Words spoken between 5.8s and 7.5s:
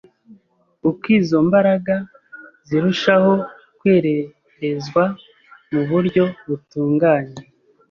buryo butunganye